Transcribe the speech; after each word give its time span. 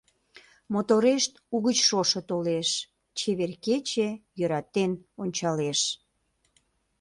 Моторешт, 0.73 1.33
угыч 1.55 1.77
шошо 1.87 2.21
толеш, 2.29 2.69
Чевер 3.17 3.51
кече 3.65 4.09
йӧратен 4.39 4.91
ончалеш. 5.21 5.81